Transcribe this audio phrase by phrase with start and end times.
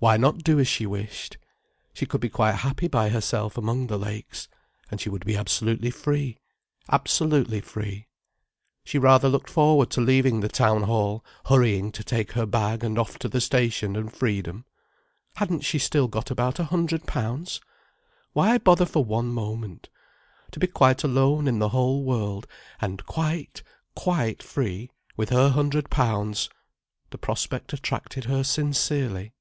[0.00, 1.38] Why not do as she wished!
[1.92, 4.46] She could be quite happy by herself among the lakes.
[4.92, 6.38] And she would be absolutely free,
[6.88, 8.06] absolutely free.
[8.84, 12.96] She rather looked forward to leaving the Town Hall, hurrying to take her bag and
[12.96, 14.64] off to the station and freedom.
[15.34, 17.60] Hadn't she still got about a hundred pounds?
[18.34, 19.88] Why bother for one moment?
[20.52, 23.64] To be quite alone in the whole world—and quite,
[23.96, 29.34] quite free, with her hundred pounds—the prospect attracted her sincerely.